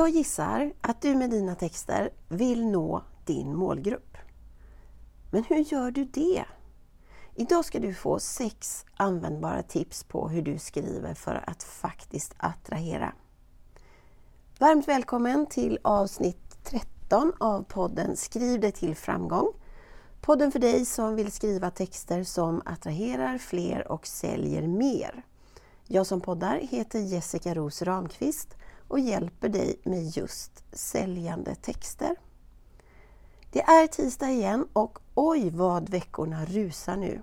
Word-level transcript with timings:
Jag 0.00 0.10
gissar 0.10 0.72
att 0.80 1.02
du 1.02 1.14
med 1.14 1.30
dina 1.30 1.54
texter 1.54 2.10
vill 2.28 2.66
nå 2.66 3.02
din 3.24 3.56
målgrupp. 3.56 4.16
Men 5.30 5.44
hur 5.44 5.56
gör 5.56 5.90
du 5.90 6.04
det? 6.04 6.44
Idag 7.34 7.64
ska 7.64 7.78
du 7.78 7.94
få 7.94 8.18
sex 8.18 8.84
användbara 8.96 9.62
tips 9.62 10.04
på 10.04 10.28
hur 10.28 10.42
du 10.42 10.58
skriver 10.58 11.14
för 11.14 11.44
att 11.46 11.62
faktiskt 11.62 12.34
attrahera. 12.36 13.12
Varmt 14.58 14.88
välkommen 14.88 15.46
till 15.46 15.78
avsnitt 15.82 16.64
13 16.64 17.32
av 17.38 17.62
podden 17.62 18.16
Skriv 18.16 18.60
dig 18.60 18.72
till 18.72 18.96
framgång. 18.96 19.52
Podden 20.20 20.52
för 20.52 20.58
dig 20.58 20.84
som 20.84 21.16
vill 21.16 21.32
skriva 21.32 21.70
texter 21.70 22.24
som 22.24 22.62
attraherar 22.64 23.38
fler 23.38 23.92
och 23.92 24.06
säljer 24.06 24.66
mer. 24.66 25.22
Jag 25.86 26.06
som 26.06 26.20
poddar 26.20 26.56
heter 26.56 26.98
Jessica 26.98 27.54
Ros 27.54 27.82
Ramqvist 27.82 28.56
och 28.90 29.00
hjälper 29.00 29.48
dig 29.48 29.80
med 29.84 30.02
just 30.02 30.64
säljande 30.72 31.54
texter. 31.54 32.16
Det 33.52 33.62
är 33.62 33.86
tisdag 33.86 34.30
igen 34.30 34.66
och 34.72 34.98
oj 35.14 35.50
vad 35.50 35.88
veckorna 35.88 36.44
rusar 36.44 36.96
nu. 36.96 37.22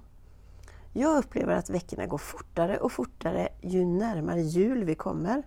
Jag 0.94 1.18
upplever 1.18 1.56
att 1.56 1.70
veckorna 1.70 2.06
går 2.06 2.18
fortare 2.18 2.78
och 2.78 2.92
fortare 2.92 3.50
ju 3.62 3.86
närmare 3.86 4.42
jul 4.42 4.84
vi 4.84 4.96
kommer. 4.96 5.44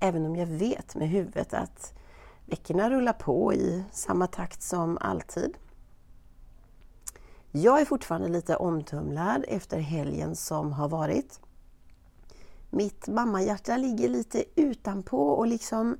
Även 0.00 0.26
om 0.26 0.36
jag 0.36 0.46
vet 0.46 0.94
med 0.94 1.08
huvudet 1.08 1.54
att 1.54 1.94
veckorna 2.46 2.90
rullar 2.90 3.12
på 3.12 3.54
i 3.54 3.84
samma 3.92 4.26
takt 4.26 4.62
som 4.62 4.98
alltid. 5.00 5.56
Jag 7.50 7.80
är 7.80 7.84
fortfarande 7.84 8.28
lite 8.28 8.56
omtumlad 8.56 9.44
efter 9.48 9.78
helgen 9.78 10.36
som 10.36 10.72
har 10.72 10.88
varit. 10.88 11.40
Mitt 12.74 13.08
mammahjärta 13.08 13.76
ligger 13.76 14.08
lite 14.08 14.44
utanpå 14.54 15.28
och 15.28 15.46
liksom 15.46 15.96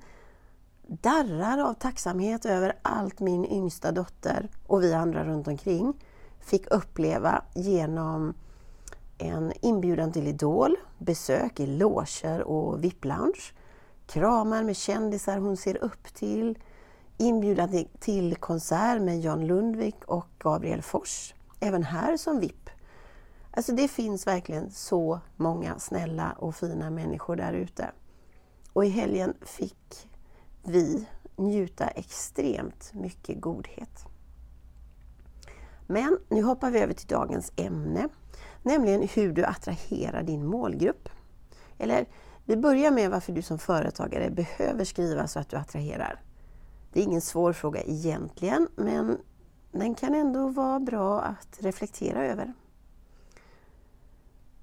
darrar 0.87 1.59
av 1.59 1.75
tacksamhet 1.75 2.47
över 2.47 2.79
allt 2.83 3.21
min 3.21 3.45
yngsta 3.45 3.93
dotter 3.93 4.49
och 4.67 4.83
vi 4.83 4.95
andra 4.95 5.25
runt 5.25 5.49
omkring 5.49 5.95
fick 6.41 6.67
uppleva 6.67 7.45
genom 7.55 8.35
en 9.19 9.53
inbjudan 9.61 10.13
till 10.13 10.29
Idol, 10.29 10.77
besök 10.99 11.61
i 11.61 11.67
loger 11.67 12.43
och 12.43 12.85
VIP-lounge, 12.85 13.53
kramar 14.07 14.63
med 14.63 14.77
kändisar 14.77 15.39
hon 15.39 15.57
ser 15.57 15.85
upp 15.85 16.15
till, 16.15 16.59
inbjudan 17.19 17.85
till 18.01 18.37
konsert 18.37 19.03
med 19.03 19.21
John 19.21 19.47
Lundvik 19.47 20.05
och 20.05 20.27
Gabriel 20.39 20.83
Fors, 20.83 21.35
även 21.61 21.83
här 21.83 22.17
som 22.17 22.41
VIP. 22.41 22.62
Alltså 23.55 23.73
det 23.73 23.89
finns 23.89 24.27
verkligen 24.27 24.71
så 24.71 25.21
många 25.37 25.79
snälla 25.79 26.33
och 26.33 26.55
fina 26.55 26.91
människor 26.91 27.37
där 27.37 27.53
ute. 27.53 27.91
Och 28.73 28.85
i 28.85 28.89
helgen 28.89 29.35
fick 29.43 30.09
vi 30.65 31.07
njuta 31.37 31.89
extremt 31.89 32.91
mycket 32.95 33.41
godhet. 33.41 34.07
Men 35.87 36.19
nu 36.29 36.43
hoppar 36.43 36.71
vi 36.71 36.79
över 36.79 36.95
till 36.95 37.09
dagens 37.09 37.53
ämne, 37.57 38.09
nämligen 38.63 39.09
hur 39.09 39.33
du 39.33 39.45
attraherar 39.45 40.23
din 40.23 40.47
målgrupp. 40.47 41.09
Eller 41.79 42.07
vi 42.45 42.57
börjar 42.57 42.91
med 42.91 43.11
varför 43.11 43.33
du 43.33 43.43
som 43.43 43.59
företagare 43.59 44.31
behöver 44.31 44.85
skriva 44.85 45.27
så 45.27 45.39
att 45.39 45.49
du 45.49 45.57
attraherar. 45.57 46.23
Det 46.93 47.01
är 47.01 47.05
ingen 47.05 47.21
svår 47.21 47.53
fråga 47.53 47.83
egentligen, 47.83 48.69
men 48.77 49.19
den 49.73 49.95
kan 49.95 50.15
ändå 50.15 50.49
vara 50.49 50.81
bra 50.81 51.21
att 51.21 51.59
reflektera 51.61 52.27
över. 52.27 52.53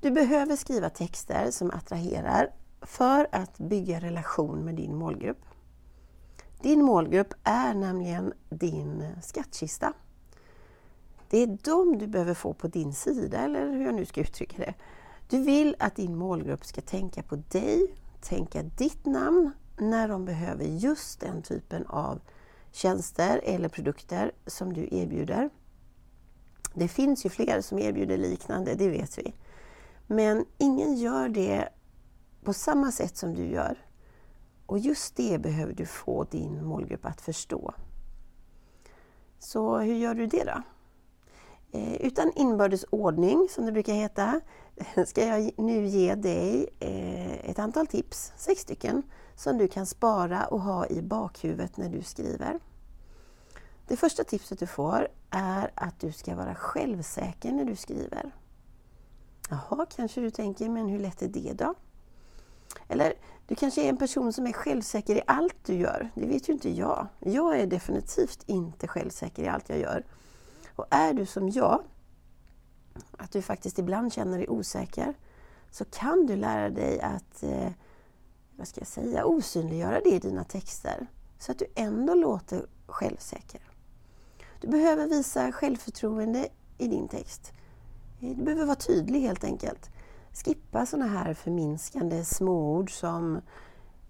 Du 0.01 0.11
behöver 0.11 0.55
skriva 0.55 0.89
texter 0.89 1.51
som 1.51 1.71
attraherar 1.71 2.51
för 2.81 3.27
att 3.31 3.57
bygga 3.57 3.99
relation 3.99 4.65
med 4.65 4.75
din 4.75 4.95
målgrupp. 4.95 5.45
Din 6.61 6.83
målgrupp 6.83 7.33
är 7.43 7.73
nämligen 7.73 8.33
din 8.49 9.07
skattkista. 9.21 9.93
Det 11.29 11.37
är 11.37 11.47
dem 11.47 11.97
du 11.97 12.07
behöver 12.07 12.33
få 12.33 12.53
på 12.53 12.67
din 12.67 12.93
sida, 12.93 13.39
eller 13.39 13.71
hur 13.71 13.85
jag 13.85 13.95
nu 13.95 14.05
ska 14.05 14.21
uttrycka 14.21 14.57
det. 14.57 14.73
Du 15.29 15.43
vill 15.43 15.75
att 15.79 15.95
din 15.95 16.15
målgrupp 16.15 16.65
ska 16.65 16.81
tänka 16.81 17.23
på 17.23 17.35
dig, 17.35 17.95
tänka 18.21 18.63
ditt 18.63 19.05
namn 19.05 19.51
när 19.77 20.07
de 20.07 20.25
behöver 20.25 20.65
just 20.65 21.19
den 21.19 21.41
typen 21.41 21.85
av 21.85 22.21
tjänster 22.71 23.41
eller 23.43 23.69
produkter 23.69 24.31
som 24.45 24.73
du 24.73 24.87
erbjuder. 24.91 25.49
Det 26.73 26.87
finns 26.87 27.25
ju 27.25 27.29
fler 27.29 27.61
som 27.61 27.79
erbjuder 27.79 28.17
liknande, 28.17 28.73
det 28.73 28.89
vet 28.89 29.17
vi. 29.17 29.33
Men 30.11 30.45
ingen 30.57 30.95
gör 30.95 31.29
det 31.29 31.69
på 32.43 32.53
samma 32.53 32.91
sätt 32.91 33.17
som 33.17 33.33
du 33.35 33.45
gör. 33.45 33.77
Och 34.65 34.79
just 34.79 35.15
det 35.15 35.41
behöver 35.41 35.73
du 35.73 35.85
få 35.85 36.23
din 36.23 36.65
målgrupp 36.65 37.05
att 37.05 37.21
förstå. 37.21 37.73
Så 39.39 39.77
hur 39.77 39.95
gör 39.95 40.15
du 40.15 40.27
det 40.27 40.43
då? 40.43 40.61
Eh, 41.71 41.93
utan 41.93 42.31
inbördes 42.35 42.85
ordning, 42.89 43.47
som 43.49 43.65
det 43.65 43.71
brukar 43.71 43.93
heta, 43.93 44.41
ska 45.05 45.25
jag 45.25 45.51
nu 45.57 45.85
ge 45.85 46.15
dig 46.15 46.69
eh, 46.79 47.49
ett 47.49 47.59
antal 47.59 47.87
tips, 47.87 48.33
sex 48.37 48.61
stycken, 48.61 49.03
som 49.35 49.57
du 49.57 49.67
kan 49.67 49.85
spara 49.85 50.45
och 50.45 50.61
ha 50.61 50.87
i 50.87 51.01
bakhuvudet 51.01 51.77
när 51.77 51.89
du 51.89 52.03
skriver. 52.03 52.59
Det 53.87 53.97
första 53.97 54.23
tipset 54.23 54.59
du 54.59 54.67
får 54.67 55.07
är 55.29 55.71
att 55.75 55.99
du 55.99 56.11
ska 56.11 56.35
vara 56.35 56.55
självsäker 56.55 57.51
när 57.51 57.65
du 57.65 57.75
skriver. 57.75 58.31
Jaha, 59.49 59.85
kanske 59.95 60.21
du 60.21 60.29
tänker, 60.31 60.69
men 60.69 60.87
hur 60.87 60.99
lätt 60.99 61.21
är 61.21 61.27
det 61.27 61.53
då? 61.53 61.73
Eller 62.87 63.13
du 63.47 63.55
kanske 63.55 63.81
är 63.81 63.89
en 63.89 63.97
person 63.97 64.33
som 64.33 64.47
är 64.47 64.53
självsäker 64.53 65.15
i 65.15 65.21
allt 65.27 65.55
du 65.65 65.73
gör. 65.73 66.09
Det 66.15 66.25
vet 66.25 66.49
ju 66.49 66.53
inte 66.53 66.69
jag. 66.69 67.07
Jag 67.19 67.59
är 67.59 67.67
definitivt 67.67 68.43
inte 68.45 68.87
självsäker 68.87 69.43
i 69.43 69.47
allt 69.47 69.69
jag 69.69 69.79
gör. 69.79 70.05
Och 70.75 70.85
är 70.89 71.13
du 71.13 71.25
som 71.25 71.49
jag, 71.49 71.83
att 73.17 73.31
du 73.31 73.41
faktiskt 73.41 73.79
ibland 73.79 74.13
känner 74.13 74.37
dig 74.37 74.49
osäker, 74.49 75.13
så 75.71 75.85
kan 75.85 76.25
du 76.25 76.35
lära 76.35 76.69
dig 76.69 77.01
att 77.01 77.43
eh, 77.43 77.71
vad 78.57 78.67
ska 78.67 78.81
jag 78.81 78.87
säga, 78.87 79.25
osynliggöra 79.25 79.99
det 80.03 80.09
i 80.09 80.19
dina 80.19 80.43
texter 80.43 81.07
så 81.39 81.51
att 81.51 81.59
du 81.59 81.65
ändå 81.75 82.13
låter 82.13 82.65
självsäker. 82.85 83.61
Du 84.61 84.67
behöver 84.67 85.07
visa 85.07 85.51
självförtroende 85.51 86.47
i 86.77 86.87
din 86.87 87.07
text. 87.07 87.51
Du 88.19 88.35
behöver 88.35 88.65
vara 88.65 88.75
tydlig 88.75 89.21
helt 89.21 89.43
enkelt. 89.43 89.89
Skippa 90.33 90.85
sådana 90.85 91.07
här 91.07 91.33
förminskande 91.33 92.25
småord 92.25 92.91
som 92.91 93.41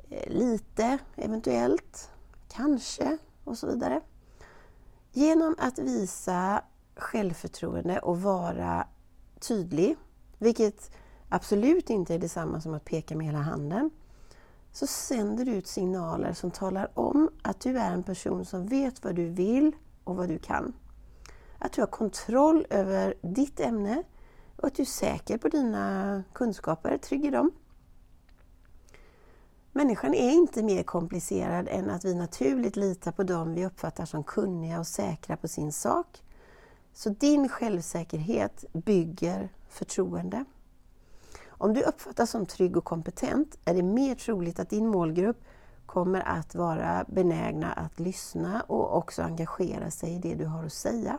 eh, 0.10 0.32
lite, 0.32 0.98
eventuellt, 1.16 2.12
kanske 2.48 3.18
och 3.44 3.58
så 3.58 3.68
vidare. 3.68 4.02
Genom 5.12 5.56
att 5.60 5.80
visa 5.80 6.64
självförtroende 6.96 8.00
och 8.00 8.22
vara 8.22 8.88
tydlig, 9.40 9.96
vilket 10.38 10.92
absolut 11.30 11.90
inte 11.90 12.16
är 12.16 12.20
detsamma 12.20 12.62
som 12.62 12.74
att 12.74 12.86
peka 12.86 13.16
med 13.16 13.26
hela 13.26 13.40
handen, 13.40 13.90
så 14.72 14.88
sänder 14.88 15.46
du 15.46 15.52
ut 15.52 15.68
signaler 15.68 16.34
som 16.34 16.52
talar 16.52 16.92
om 16.94 17.30
att 17.42 17.60
du 17.60 17.78
är 17.78 17.92
en 17.92 18.04
person 18.04 18.46
som 18.46 18.66
vet 18.68 19.04
vad 19.04 19.16
du 19.16 19.26
vill 19.30 19.72
och 20.04 20.16
vad 20.16 20.30
du 20.30 20.38
kan. 20.38 20.74
Att 21.60 21.74
du 21.74 21.82
har 21.82 21.88
kontroll 21.88 22.66
över 22.70 23.14
ditt 23.22 23.60
ämne 23.60 24.04
och 24.56 24.68
att 24.68 24.76
du 24.76 24.82
är 24.82 24.86
säker 24.88 25.38
på 25.38 25.48
dina 25.48 26.24
kunskaper, 26.34 26.98
trygg 26.98 27.26
i 27.26 27.30
dem. 27.30 27.52
Människan 29.72 30.14
är 30.14 30.32
inte 30.32 30.64
mer 30.64 30.84
komplicerad 30.84 31.68
än 31.68 31.90
att 31.90 32.06
vi 32.06 32.16
naturligt 32.16 32.76
litar 32.76 33.12
på 33.12 33.24
dem 33.24 33.54
vi 33.54 33.66
uppfattar 33.66 34.06
som 34.06 34.24
kunniga 34.24 34.80
och 34.80 34.88
säkra 34.88 35.38
på 35.38 35.48
sin 35.48 35.72
sak. 35.72 36.24
Så 36.94 37.10
din 37.10 37.50
självsäkerhet 37.50 38.66
bygger 38.74 39.50
förtroende. 39.70 40.46
Om 41.48 41.74
du 41.74 41.82
uppfattas 41.82 42.30
som 42.30 42.46
trygg 42.46 42.78
och 42.78 42.84
kompetent 42.84 43.58
är 43.66 43.74
det 43.74 43.84
mer 43.84 44.16
troligt 44.16 44.60
att 44.60 44.70
din 44.70 44.88
målgrupp 44.88 45.44
kommer 45.86 46.22
att 46.22 46.56
vara 46.56 47.06
benägna 47.08 47.72
att 47.72 48.00
lyssna 48.00 48.62
och 48.62 48.98
också 48.98 49.22
engagera 49.22 49.92
sig 49.92 50.16
i 50.16 50.20
det 50.20 50.36
du 50.36 50.46
har 50.46 50.66
att 50.66 50.74
säga. 50.74 51.18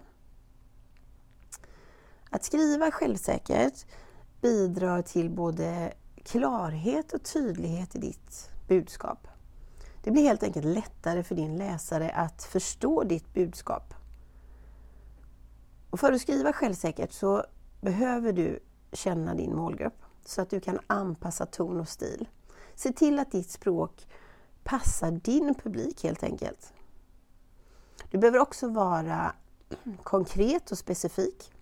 Att 2.30 2.44
skriva 2.44 2.90
självsäkert 2.90 3.86
bidrar 4.40 5.02
till 5.02 5.30
både 5.30 5.92
klarhet 6.22 7.12
och 7.12 7.22
tydlighet 7.22 7.94
i 7.94 7.98
ditt 7.98 8.50
budskap. 8.68 9.28
Det 10.02 10.10
blir 10.10 10.22
helt 10.22 10.42
enkelt 10.42 10.66
lättare 10.66 11.22
för 11.22 11.34
din 11.34 11.56
läsare 11.56 12.10
att 12.10 12.42
förstå 12.44 13.04
ditt 13.04 13.34
budskap. 13.34 13.94
Och 15.90 16.00
för 16.00 16.12
att 16.12 16.20
skriva 16.20 16.52
självsäkert 16.52 17.12
så 17.12 17.44
behöver 17.80 18.32
du 18.32 18.58
känna 18.92 19.34
din 19.34 19.56
målgrupp 19.56 20.02
så 20.24 20.42
att 20.42 20.50
du 20.50 20.60
kan 20.60 20.78
anpassa 20.86 21.46
ton 21.46 21.80
och 21.80 21.88
stil. 21.88 22.28
Se 22.74 22.92
till 22.92 23.18
att 23.18 23.32
ditt 23.32 23.50
språk 23.50 24.08
passar 24.64 25.10
din 25.10 25.54
publik 25.54 26.04
helt 26.04 26.22
enkelt. 26.22 26.72
Du 28.10 28.18
behöver 28.18 28.38
också 28.38 28.68
vara 28.68 29.34
konkret 30.02 30.70
och 30.70 30.78
specifik. 30.78 31.52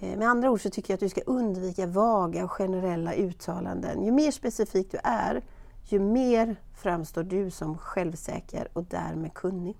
Eh, 0.00 0.18
med 0.18 0.28
andra 0.28 0.50
ord 0.50 0.62
så 0.62 0.70
tycker 0.70 0.92
jag 0.92 0.96
att 0.96 1.00
du 1.00 1.08
ska 1.08 1.20
undvika 1.20 1.86
vaga 1.86 2.44
och 2.44 2.50
generella 2.50 3.14
uttalanden. 3.14 4.04
Ju 4.04 4.10
mer 4.10 4.30
specifik 4.30 4.90
du 4.90 4.98
är, 5.04 5.42
ju 5.84 5.98
mer 5.98 6.56
framstår 6.74 7.22
du 7.22 7.50
som 7.50 7.78
självsäker 7.78 8.68
och 8.72 8.84
därmed 8.84 9.34
kunnig. 9.34 9.76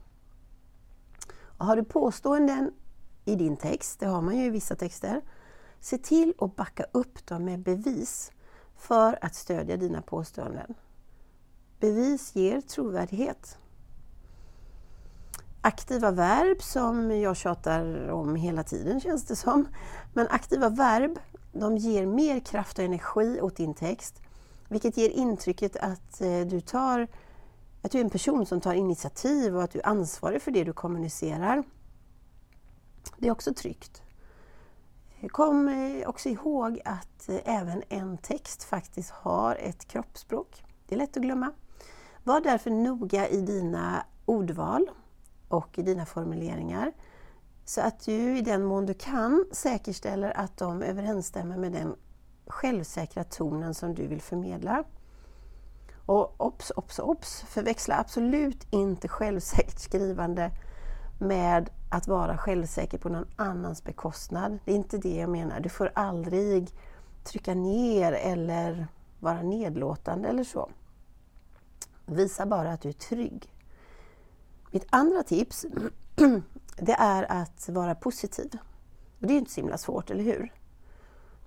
Och 1.43 1.67
har 1.67 1.76
du 1.76 1.84
påståenden 1.84 2.72
i 3.25 3.34
din 3.34 3.56
text, 3.56 4.00
det 4.00 4.06
har 4.06 4.22
man 4.22 4.37
ju 4.38 4.44
i 4.44 4.50
vissa 4.50 4.76
texter, 4.76 5.20
se 5.81 5.99
till 5.99 6.34
att 6.38 6.56
backa 6.56 6.84
upp 6.93 7.26
dem 7.26 7.44
med 7.44 7.61
bevis 7.61 8.32
för 8.76 9.19
att 9.25 9.34
stödja 9.34 9.76
dina 9.76 10.02
påståenden. 10.02 10.75
Bevis 11.81 12.37
ger 12.37 12.61
trovärdighet. 12.61 13.58
Aktiva 15.62 16.11
verb 16.11 16.62
som 16.62 17.20
jag 17.20 17.37
tjatar 17.37 18.08
om 18.08 18.37
hela 18.37 18.62
tiden 18.62 19.00
känns 19.00 19.26
det 19.26 19.37
som. 19.37 19.69
Men 20.12 20.29
aktiva 20.31 20.69
verb 20.69 21.19
de 21.53 21.77
ger 21.77 22.07
mer 22.07 22.41
kraft 22.41 22.79
och 22.79 22.85
energi 22.85 23.41
åt 23.41 23.57
din 23.57 23.75
text 23.75 24.23
vilket 24.71 24.97
ger 24.97 25.11
intrycket 25.11 25.77
att 25.77 26.21
eh, 26.21 26.41
du, 26.41 26.61
tar, 26.61 27.09
att 27.83 27.91
du 27.93 27.99
är 27.99 28.05
en 28.05 28.11
person 28.11 28.47
som 28.47 28.61
tar 28.61 28.75
initiativ 28.75 29.57
och 29.57 29.62
att 29.62 29.71
du 29.71 29.79
är 29.79 29.87
ansvarig 29.87 30.43
för 30.43 30.51
det 30.51 30.65
du 30.65 30.73
kommunicerar. 30.73 31.65
Det 33.19 33.29
är 33.29 33.33
också 33.33 33.55
tryggt. 33.55 34.03
Kom 35.29 35.69
eh, 35.69 36.09
också 36.09 36.29
ihåg 36.29 36.81
att 36.85 37.29
eh, 37.29 37.37
även 37.45 37.83
en 37.89 38.19
text 38.19 38.65
faktiskt 38.65 39.11
har 39.11 39.55
ett 39.55 39.85
kroppsspråk. 39.85 40.65
Det 40.87 40.95
är 40.95 40.99
lätt 40.99 41.17
att 41.17 41.23
glömma. 41.23 41.53
Var 42.25 42.41
därför 42.41 42.71
noga 42.71 43.29
i 43.29 43.41
dina 43.41 44.05
ordval 44.25 44.91
och 45.49 45.79
i 45.79 45.83
dina 45.83 46.06
formuleringar 46.06 46.93
så 47.70 47.81
att 47.81 48.05
du 48.05 48.38
i 48.38 48.40
den 48.40 48.64
mån 48.64 48.87
du 48.87 48.94
kan 48.94 49.44
säkerställer 49.52 50.37
att 50.37 50.56
de 50.56 50.82
överensstämmer 50.82 51.56
med 51.56 51.72
den 51.72 51.96
självsäkra 52.46 53.25
tonen 53.25 53.75
som 53.75 53.94
du 53.94 54.06
vill 54.06 54.20
förmedla. 54.20 54.84
Och 56.06 56.34
obs, 56.40 56.72
obs, 56.76 56.99
obs! 56.99 57.40
Förväxla 57.49 57.99
absolut 57.99 58.67
inte 58.70 59.08
självsäkert 59.08 59.78
skrivande 59.78 60.50
med 61.20 61.70
att 61.90 62.08
vara 62.08 62.38
självsäker 62.38 62.99
på 62.99 63.08
någon 63.08 63.28
annans 63.37 63.84
bekostnad. 63.84 64.58
Det 64.64 64.72
är 64.72 64.76
inte 64.76 64.99
det 64.99 65.17
jag 65.17 65.31
menar. 65.31 65.61
Du 65.61 65.69
får 65.69 65.93
aldrig 65.94 66.70
trycka 67.25 67.55
ner 67.55 68.12
eller 68.12 68.87
vara 69.20 69.43
nedlåtande 69.43 70.28
eller 70.28 70.44
så. 70.44 70.70
Visa 72.06 72.46
bara 72.46 72.72
att 72.72 72.81
du 72.81 72.88
är 72.88 72.93
trygg. 72.93 73.52
Mitt 74.70 74.87
andra 74.90 75.22
tips 75.22 75.67
det 76.76 76.93
är 76.93 77.32
att 77.32 77.69
vara 77.69 77.94
positiv. 77.94 78.58
Och 79.20 79.26
det 79.26 79.34
är 79.34 79.38
inte 79.38 79.50
så 79.50 79.61
himla 79.61 79.78
svårt, 79.78 80.11
eller 80.11 80.25
hur? 80.25 80.52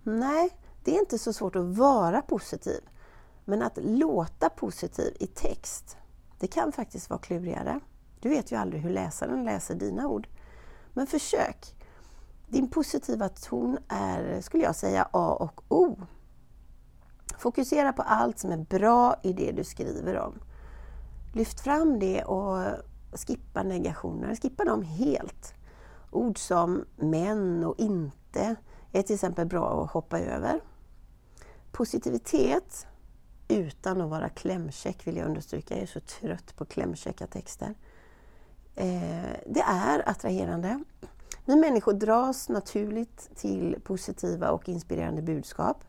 Nej, 0.03 0.57
det 0.83 0.95
är 0.95 0.99
inte 0.99 1.19
så 1.19 1.33
svårt 1.33 1.55
att 1.55 1.77
vara 1.77 2.21
positiv. 2.21 2.81
Men 3.45 3.61
att 3.61 3.77
låta 3.81 4.49
positiv 4.49 5.17
i 5.19 5.27
text, 5.27 5.97
det 6.39 6.47
kan 6.47 6.71
faktiskt 6.71 7.09
vara 7.09 7.19
klurigare. 7.19 7.79
Du 8.19 8.29
vet 8.29 8.51
ju 8.51 8.55
aldrig 8.55 8.81
hur 8.81 8.89
läsaren 8.89 9.43
läser 9.43 9.75
dina 9.75 10.07
ord. 10.07 10.27
Men 10.93 11.07
försök! 11.07 11.75
Din 12.47 12.67
positiva 12.67 13.29
ton 13.29 13.77
är, 13.87 14.41
skulle 14.41 14.63
jag 14.63 14.75
säga, 14.75 15.07
A 15.11 15.37
och 15.39 15.61
O. 15.67 16.01
Fokusera 17.37 17.93
på 17.93 18.01
allt 18.01 18.39
som 18.39 18.51
är 18.51 18.57
bra 18.57 19.15
i 19.23 19.33
det 19.33 19.51
du 19.51 19.63
skriver 19.63 20.17
om. 20.17 20.39
Lyft 21.33 21.59
fram 21.59 21.99
det 21.99 22.23
och 22.23 22.65
skippa 23.15 23.63
negationer. 23.63 24.35
Skippa 24.35 24.63
dem 24.63 24.83
helt. 24.83 25.53
Ord 26.11 26.37
som 26.37 26.85
men 26.95 27.63
och 27.63 27.79
inte 27.79 28.55
är 28.91 29.01
till 29.01 29.13
exempel 29.13 29.47
bra 29.47 29.83
att 29.83 29.91
hoppa 29.91 30.19
över. 30.19 30.61
Positivitet 31.71 32.87
utan 33.47 34.01
att 34.01 34.09
vara 34.09 34.29
klämkäck 34.29 35.07
vill 35.07 35.17
jag 35.17 35.27
understryka. 35.27 35.73
Jag 35.73 35.83
är 35.83 35.87
så 35.87 35.99
trött 35.99 36.55
på 36.55 36.65
klämkäcka 36.65 37.27
texter. 37.27 37.75
Eh, 38.75 39.37
det 39.47 39.61
är 39.61 40.09
attraherande. 40.09 40.83
Vi 41.45 41.55
människor 41.55 41.93
dras 41.93 42.49
naturligt 42.49 43.29
till 43.35 43.77
positiva 43.83 44.49
och 44.49 44.69
inspirerande 44.69 45.21
budskap. 45.21 45.83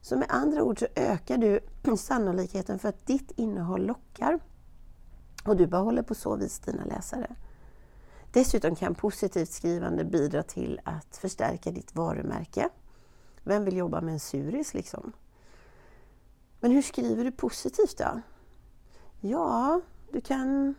Så 0.00 0.16
med 0.16 0.26
andra 0.30 0.62
ord 0.62 0.78
så 0.78 0.86
ökar 0.94 1.38
du 1.38 1.60
sannolikheten 1.96 2.78
för 2.78 2.88
att 2.88 3.06
ditt 3.06 3.30
innehåll 3.36 3.86
lockar 3.86 4.38
och 5.44 5.56
du 5.56 5.66
behåller 5.66 6.02
på 6.02 6.14
så 6.14 6.36
vis 6.36 6.58
dina 6.58 6.84
läsare. 6.84 7.36
Dessutom 8.32 8.76
kan 8.76 8.94
positivt 8.94 9.50
skrivande 9.50 10.04
bidra 10.04 10.42
till 10.42 10.80
att 10.84 11.16
förstärka 11.16 11.70
ditt 11.70 11.94
varumärke. 11.94 12.68
Vem 13.42 13.64
vill 13.64 13.76
jobba 13.76 14.00
med 14.00 14.12
en 14.14 14.20
suris 14.20 14.74
liksom? 14.74 15.12
Men 16.60 16.70
hur 16.70 16.82
skriver 16.82 17.24
du 17.24 17.32
positivt 17.32 17.98
då? 17.98 18.20
Ja, 19.20 19.80
du 20.12 20.20
kan, 20.20 20.74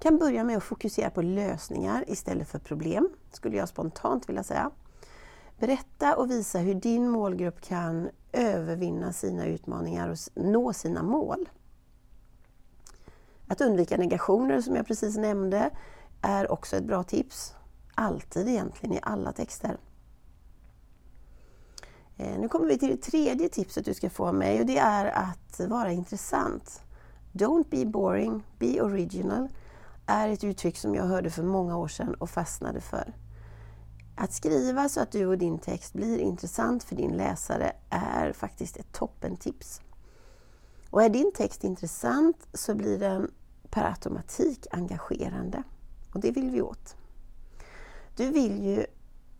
kan 0.00 0.18
börja 0.18 0.44
med 0.44 0.56
att 0.56 0.64
fokusera 0.64 1.10
på 1.10 1.22
lösningar 1.22 2.04
istället 2.06 2.48
för 2.48 2.58
problem, 2.58 3.08
skulle 3.32 3.56
jag 3.56 3.68
spontant 3.68 4.28
vilja 4.28 4.42
säga. 4.42 4.70
Berätta 5.58 6.16
och 6.16 6.30
visa 6.30 6.58
hur 6.58 6.74
din 6.74 7.08
målgrupp 7.08 7.60
kan 7.60 8.08
övervinna 8.32 9.12
sina 9.12 9.46
utmaningar 9.46 10.08
och 10.08 10.18
nå 10.34 10.72
sina 10.72 11.02
mål. 11.02 11.48
Att 13.48 13.60
undvika 13.60 13.96
negationer 13.96 14.60
som 14.60 14.76
jag 14.76 14.86
precis 14.86 15.16
nämnde 15.16 15.70
är 16.22 16.52
också 16.52 16.76
ett 16.76 16.84
bra 16.84 17.02
tips. 17.02 17.54
Alltid 17.94 18.48
egentligen 18.48 18.96
i 18.96 19.00
alla 19.02 19.32
texter. 19.32 19.76
Eh, 22.16 22.38
nu 22.38 22.48
kommer 22.48 22.66
vi 22.66 22.78
till 22.78 22.88
det 22.88 23.02
tredje 23.02 23.48
tipset 23.48 23.84
du 23.84 23.94
ska 23.94 24.10
få 24.10 24.26
av 24.26 24.34
mig 24.34 24.60
och 24.60 24.66
det 24.66 24.78
är 24.78 25.04
att 25.04 25.60
vara 25.68 25.92
intressant. 25.92 26.82
Don't 27.32 27.66
be 27.70 27.86
boring, 27.86 28.42
be 28.58 28.80
original 28.80 29.48
är 30.06 30.28
ett 30.28 30.44
uttryck 30.44 30.78
som 30.78 30.94
jag 30.94 31.04
hörde 31.04 31.30
för 31.30 31.42
många 31.42 31.76
år 31.76 31.88
sedan 31.88 32.14
och 32.14 32.30
fastnade 32.30 32.80
för. 32.80 33.14
Att 34.16 34.32
skriva 34.32 34.88
så 34.88 35.00
att 35.00 35.12
du 35.12 35.26
och 35.26 35.38
din 35.38 35.58
text 35.58 35.92
blir 35.92 36.18
intressant 36.18 36.84
för 36.84 36.96
din 36.96 37.10
läsare 37.10 37.72
är 37.90 38.32
faktiskt 38.32 38.76
ett 38.76 38.92
toppentips. 38.92 39.80
Och 40.94 41.02
är 41.02 41.08
din 41.08 41.32
text 41.32 41.64
intressant 41.64 42.48
så 42.52 42.74
blir 42.74 42.98
den 42.98 43.30
per 43.70 43.84
automatik 43.84 44.66
engagerande. 44.70 45.62
Och 46.12 46.20
det 46.20 46.30
vill 46.30 46.50
vi 46.50 46.62
åt. 46.62 46.96
Du 48.16 48.30
vill 48.30 48.64
ju 48.64 48.86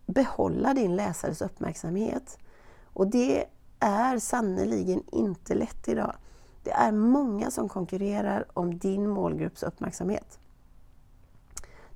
behålla 0.05 0.73
din 0.73 0.95
läsares 0.95 1.41
uppmärksamhet. 1.41 2.37
Och 2.83 3.07
det 3.07 3.45
är 3.79 4.19
sannoliken 4.19 5.03
inte 5.11 5.55
lätt 5.55 5.87
idag. 5.87 6.15
Det 6.63 6.71
är 6.71 6.91
många 6.91 7.51
som 7.51 7.69
konkurrerar 7.69 8.45
om 8.53 8.77
din 8.77 9.09
målgrupps 9.09 9.63
uppmärksamhet. 9.63 10.39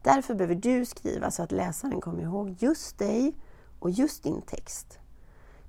Därför 0.04 0.34
behöver 0.34 0.56
du 0.56 0.86
skriva 0.86 1.32
så 1.32 1.44
att 1.44 1.51
läsaren 1.51 2.01
kommer 2.01 2.24
ihåg 2.24 2.56
just 2.60 2.98
dig 2.98 3.34
och 3.80 3.89
just 3.89 4.24
din 4.24 4.42
text. 4.42 5.00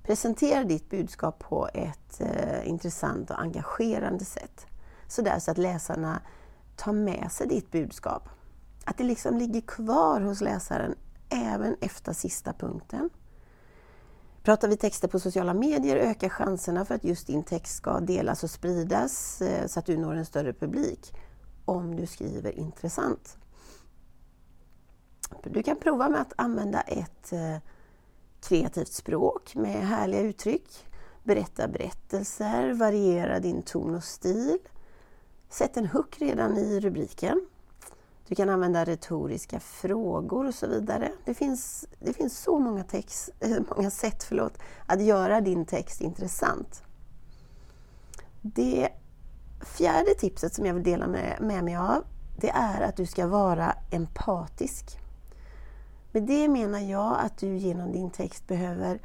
Presentera 0.03 0.63
ditt 0.63 0.89
budskap 0.89 1.39
på 1.39 1.69
ett 1.73 2.21
eh, 2.21 2.67
intressant 2.67 3.29
och 3.29 3.41
engagerande 3.41 4.25
sätt. 4.25 4.65
Sådär 5.07 5.39
så 5.39 5.51
att 5.51 5.57
läsarna 5.57 6.21
tar 6.75 6.93
med 6.93 7.31
sig 7.31 7.47
ditt 7.47 7.71
budskap. 7.71 8.29
Att 8.85 8.97
det 8.97 9.03
liksom 9.03 9.37
ligger 9.37 9.61
kvar 9.61 10.21
hos 10.21 10.41
läsaren 10.41 10.95
även 11.29 11.75
efter 11.81 12.13
sista 12.13 12.53
punkten. 12.53 13.09
Pratar 14.43 14.67
vi 14.67 14.77
texter 14.77 15.07
på 15.07 15.19
sociala 15.19 15.53
medier 15.53 15.95
ökar 15.95 16.29
chanserna 16.29 16.85
för 16.85 16.95
att 16.95 17.03
just 17.03 17.27
din 17.27 17.43
text 17.43 17.75
ska 17.75 17.99
delas 17.99 18.43
och 18.43 18.49
spridas 18.49 19.41
eh, 19.41 19.67
så 19.67 19.79
att 19.79 19.85
du 19.85 19.97
når 19.97 20.15
en 20.15 20.25
större 20.25 20.53
publik 20.53 21.13
om 21.65 21.95
du 21.95 22.05
skriver 22.05 22.59
intressant. 22.59 23.37
Du 25.43 25.63
kan 25.63 25.79
prova 25.79 26.09
med 26.09 26.21
att 26.21 26.33
använda 26.35 26.81
ett 26.81 27.33
eh, 27.33 27.57
kreativt 28.41 28.93
språk 28.93 29.55
med 29.55 29.87
härliga 29.87 30.21
uttryck. 30.21 30.85
Berätta 31.23 31.67
berättelser, 31.67 32.73
variera 32.73 33.39
din 33.39 33.61
ton 33.61 33.95
och 33.95 34.03
stil. 34.03 34.57
Sätt 35.49 35.77
en 35.77 35.87
hook 35.87 36.17
redan 36.19 36.57
i 36.57 36.79
rubriken. 36.79 37.47
Du 38.27 38.35
kan 38.35 38.49
använda 38.49 38.85
retoriska 38.85 39.59
frågor 39.59 40.47
och 40.47 40.55
så 40.55 40.67
vidare. 40.67 41.11
Det 41.25 41.33
finns, 41.33 41.87
det 41.99 42.13
finns 42.13 42.37
så 42.37 42.59
många, 42.59 42.83
text, 42.83 43.29
många 43.75 43.91
sätt 43.91 44.23
förlåt, 44.23 44.57
att 44.85 45.01
göra 45.01 45.41
din 45.41 45.65
text 45.65 46.01
intressant. 46.01 46.83
Det 48.41 48.89
fjärde 49.65 50.13
tipset 50.13 50.53
som 50.53 50.65
jag 50.65 50.73
vill 50.73 50.83
dela 50.83 51.07
med, 51.07 51.37
med 51.41 51.63
mig 51.63 51.75
av, 51.75 52.03
det 52.37 52.49
är 52.49 52.81
att 52.81 52.97
du 52.97 53.05
ska 53.05 53.27
vara 53.27 53.75
empatisk. 53.91 55.00
Med 56.11 56.23
det 56.23 56.47
menar 56.47 56.79
jag 56.79 57.19
att 57.19 57.37
du 57.37 57.57
genom 57.57 57.91
din 57.91 58.11
text 58.11 58.47
behöver 58.47 58.99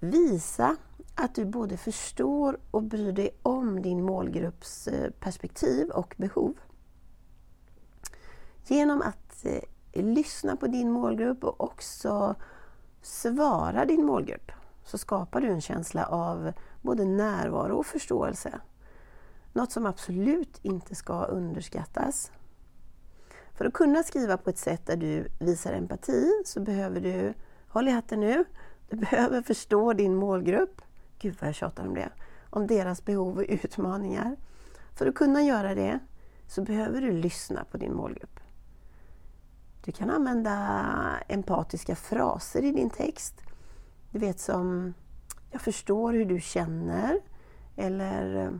visa 0.00 0.76
att 1.14 1.34
du 1.34 1.44
både 1.44 1.76
förstår 1.76 2.58
och 2.70 2.82
bryr 2.82 3.12
dig 3.12 3.30
om 3.42 3.82
din 3.82 4.04
målgrupps 4.04 4.88
eh, 4.88 5.10
perspektiv 5.10 5.90
och 5.90 6.14
behov. 6.18 6.54
Genom 8.66 9.02
att 9.02 9.44
eh, 9.44 10.04
lyssna 10.04 10.56
på 10.56 10.66
din 10.66 10.90
målgrupp 10.90 11.44
och 11.44 11.60
också 11.60 12.34
svara 13.02 13.84
din 13.84 14.04
målgrupp 14.06 14.52
så 14.84 14.98
skapar 14.98 15.40
du 15.40 15.48
en 15.48 15.60
känsla 15.60 16.06
av 16.06 16.52
både 16.82 17.04
närvaro 17.04 17.76
och 17.76 17.86
förståelse. 17.86 18.60
Något 19.52 19.72
som 19.72 19.86
absolut 19.86 20.58
inte 20.62 20.94
ska 20.94 21.24
underskattas. 21.24 22.30
För 23.54 23.64
att 23.64 23.72
kunna 23.72 24.02
skriva 24.02 24.36
på 24.36 24.50
ett 24.50 24.58
sätt 24.58 24.86
där 24.86 24.96
du 24.96 25.28
visar 25.38 25.72
empati 25.72 26.42
så 26.44 26.60
behöver 26.60 27.00
du, 27.00 27.34
håll 27.68 27.88
i 27.88 27.90
hatten 27.90 28.20
nu, 28.20 28.44
du 28.88 28.96
behöver 28.96 29.42
förstå 29.42 29.92
din 29.92 30.16
målgrupp. 30.16 30.82
Gud 31.18 31.36
vad 31.40 31.48
jag 31.48 31.54
tjatar 31.54 31.86
om 31.86 31.94
det. 31.94 32.08
Om 32.50 32.66
deras 32.66 33.04
behov 33.04 33.36
och 33.36 33.44
utmaningar. 33.48 34.36
För 34.94 35.06
att 35.06 35.14
kunna 35.14 35.42
göra 35.42 35.74
det 35.74 35.98
så 36.46 36.62
behöver 36.62 37.00
du 37.00 37.12
lyssna 37.12 37.64
på 37.64 37.76
din 37.76 37.94
målgrupp. 37.94 38.40
Du 39.84 39.92
kan 39.92 40.10
använda 40.10 40.54
empatiska 41.28 41.96
fraser 41.96 42.64
i 42.64 42.72
din 42.72 42.90
text. 42.90 43.34
Du 44.10 44.18
vet 44.18 44.40
som 44.40 44.94
Jag 45.50 45.60
förstår 45.60 46.12
hur 46.12 46.24
du 46.24 46.40
känner. 46.40 47.20
Eller 47.76 48.50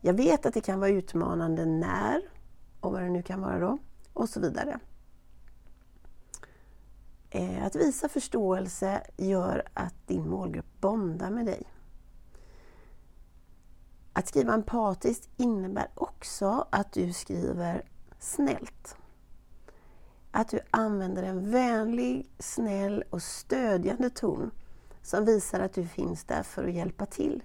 Jag 0.00 0.14
vet 0.14 0.46
att 0.46 0.54
det 0.54 0.60
kan 0.60 0.80
vara 0.80 0.90
utmanande 0.90 1.66
när 1.66 2.20
och 2.80 2.92
vad 2.92 3.02
det 3.02 3.10
nu 3.10 3.22
kan 3.22 3.40
vara 3.40 3.58
då. 3.58 3.78
Och 4.14 4.28
så 4.28 4.40
vidare. 4.40 4.80
Eh, 7.30 7.64
att 7.64 7.76
visa 7.76 8.08
förståelse 8.08 9.02
gör 9.16 9.68
att 9.74 9.94
din 10.06 10.28
målgrupp 10.28 10.80
bondar 10.80 11.30
med 11.30 11.46
dig. 11.46 11.62
Att 14.12 14.28
skriva 14.28 14.54
empatiskt 14.54 15.28
innebär 15.36 15.88
också 15.94 16.66
att 16.70 16.92
du 16.92 17.12
skriver 17.12 17.82
snällt. 18.18 18.96
Att 20.30 20.48
du 20.48 20.60
använder 20.70 21.22
en 21.22 21.50
vänlig, 21.50 22.30
snäll 22.38 23.04
och 23.10 23.22
stödjande 23.22 24.10
ton 24.10 24.50
som 25.02 25.24
visar 25.24 25.60
att 25.60 25.72
du 25.72 25.86
finns 25.86 26.24
där 26.24 26.42
för 26.42 26.64
att 26.64 26.74
hjälpa 26.74 27.06
till. 27.06 27.42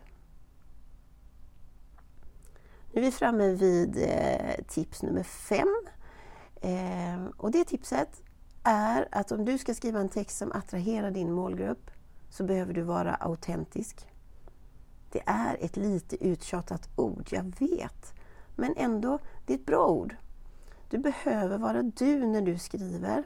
Nu 2.94 3.02
är 3.02 3.06
vi 3.06 3.12
framme 3.12 3.48
vid 3.54 3.98
eh, 3.98 4.66
tips 4.68 5.04
nummer 5.04 5.24
fem. 5.24 5.79
Eh, 6.62 7.26
och 7.38 7.52
det 7.52 7.64
tipset 7.64 8.22
är 8.64 9.08
att 9.12 9.32
om 9.32 9.46
du 9.46 9.58
ska 9.58 9.74
skriva 9.74 10.00
en 10.00 10.10
text 10.10 10.38
som 10.38 10.52
attraherar 10.52 11.12
din 11.12 11.32
målgrupp 11.32 11.92
så 12.30 12.44
behöver 12.44 12.74
du 12.74 12.82
vara 12.82 13.16
autentisk. 13.16 14.08
Det 15.12 15.22
är 15.26 15.58
ett 15.60 15.78
lite 15.78 16.26
uttjatat 16.26 16.90
ord, 16.96 17.28
jag 17.32 17.54
vet. 17.60 18.14
Men 18.56 18.74
ändå, 18.78 19.20
det 19.46 19.54
är 19.54 19.58
ett 19.58 19.66
bra 19.66 19.88
ord. 19.88 20.16
Du 20.90 20.98
behöver 20.98 21.58
vara 21.58 21.84
du 21.84 22.26
när 22.26 22.42
du 22.42 22.58
skriver. 22.58 23.24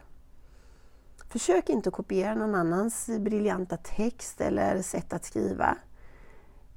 Försök 1.29 1.69
inte 1.69 1.89
att 1.89 1.95
kopiera 1.95 2.35
någon 2.35 2.55
annans 2.55 3.09
briljanta 3.19 3.77
text 3.77 4.41
eller 4.41 4.81
sätt 4.81 5.13
att 5.13 5.25
skriva. 5.25 5.77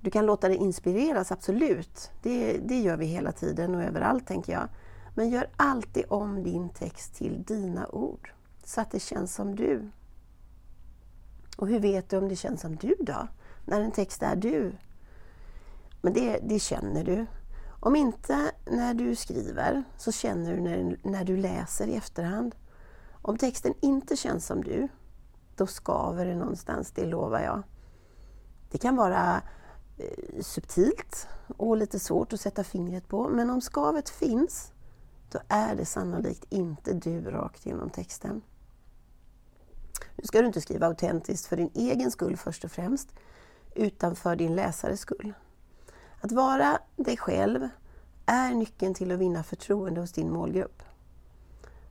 Du 0.00 0.10
kan 0.10 0.26
låta 0.26 0.48
dig 0.48 0.56
inspireras, 0.56 1.32
absolut. 1.32 2.10
Det, 2.22 2.58
det 2.58 2.80
gör 2.80 2.96
vi 2.96 3.06
hela 3.06 3.32
tiden 3.32 3.74
och 3.74 3.82
överallt, 3.82 4.26
tänker 4.26 4.52
jag. 4.52 4.68
Men 5.16 5.30
gör 5.30 5.50
alltid 5.56 6.04
om 6.08 6.42
din 6.42 6.68
text 6.68 7.14
till 7.14 7.42
dina 7.42 7.88
ord, 7.88 8.32
så 8.64 8.80
att 8.80 8.90
det 8.90 9.00
känns 9.00 9.34
som 9.34 9.56
du. 9.56 9.90
Och 11.56 11.68
hur 11.68 11.80
vet 11.80 12.10
du 12.10 12.16
om 12.16 12.28
det 12.28 12.36
känns 12.36 12.60
som 12.60 12.76
du 12.76 12.94
då? 13.00 13.28
När 13.64 13.80
en 13.80 13.92
text 13.92 14.22
är 14.22 14.36
du? 14.36 14.72
Men 16.02 16.12
det, 16.12 16.38
det 16.42 16.58
känner 16.58 17.04
du. 17.04 17.26
Om 17.80 17.96
inte 17.96 18.52
när 18.70 18.94
du 18.94 19.16
skriver, 19.16 19.84
så 19.96 20.12
känner 20.12 20.54
du 20.54 20.60
när, 20.60 20.98
när 21.02 21.24
du 21.24 21.36
läser 21.36 21.86
i 21.86 21.96
efterhand. 21.96 22.54
Om 23.22 23.38
texten 23.38 23.74
inte 23.80 24.16
känns 24.16 24.46
som 24.46 24.64
du, 24.64 24.88
då 25.56 25.66
skaver 25.66 26.26
det 26.26 26.34
någonstans, 26.34 26.90
det 26.90 27.06
lovar 27.06 27.40
jag. 27.40 27.62
Det 28.70 28.78
kan 28.78 28.96
vara 28.96 29.42
eh, 29.98 30.40
subtilt 30.42 31.28
och 31.56 31.76
lite 31.76 31.98
svårt 31.98 32.32
att 32.32 32.40
sätta 32.40 32.64
fingret 32.64 33.08
på, 33.08 33.28
men 33.28 33.50
om 33.50 33.60
skavet 33.60 34.08
finns, 34.08 34.72
då 35.28 35.38
är 35.48 35.74
det 35.76 35.84
sannolikt 35.84 36.44
inte 36.48 36.92
du 36.92 37.30
rakt 37.30 37.66
genom 37.66 37.90
texten. 37.90 38.42
Nu 40.16 40.24
ska 40.24 40.40
du 40.40 40.46
inte 40.46 40.60
skriva 40.60 40.86
autentiskt 40.86 41.46
för 41.46 41.56
din 41.56 41.70
egen 41.74 42.10
skull 42.10 42.36
först 42.36 42.64
och 42.64 42.70
främst, 42.70 43.08
utan 43.74 44.16
för 44.16 44.36
din 44.36 44.54
läsares 44.54 45.00
skull. 45.00 45.34
Att 46.20 46.32
vara 46.32 46.78
dig 46.96 47.16
själv 47.16 47.68
är 48.26 48.54
nyckeln 48.54 48.94
till 48.94 49.12
att 49.12 49.18
vinna 49.18 49.42
förtroende 49.42 50.00
hos 50.00 50.12
din 50.12 50.32
målgrupp. 50.32 50.82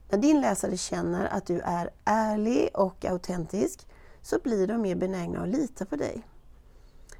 När 0.09 0.17
din 0.17 0.41
läsare 0.41 0.77
känner 0.77 1.25
att 1.25 1.45
du 1.45 1.59
är 1.59 1.89
ärlig 2.05 2.69
och 2.73 3.05
autentisk 3.05 3.87
så 4.21 4.39
blir 4.43 4.67
de 4.67 4.81
mer 4.81 4.95
benägna 4.95 5.41
att 5.41 5.49
lita 5.49 5.85
på 5.85 5.95
dig. 5.95 6.27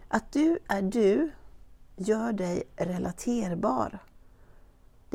Att 0.08 0.32
du 0.32 0.60
är 0.68 0.82
du 0.82 1.32
gör 1.96 2.34
dig 2.34 2.64
relaterbar. 2.76 4.00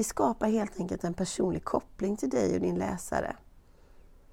Det 0.01 0.05
skapar 0.05 0.49
helt 0.49 0.81
enkelt 0.81 1.05
en 1.05 1.15
personlig 1.15 1.65
koppling 1.65 2.17
till 2.17 2.31
dig 2.31 2.55
och 2.55 2.61
din 2.61 2.79
läsare. 2.79 3.37